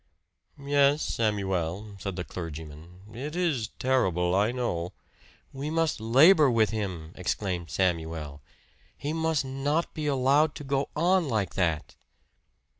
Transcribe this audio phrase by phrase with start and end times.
[0.59, 3.01] "Yes, Samuel," said the clergyman.
[3.13, 4.93] "It is terrible, I know"
[5.53, 8.41] "We must labor with him!" exclaimed Samuel.
[8.97, 11.93] "He must not be allowed to go on like that!"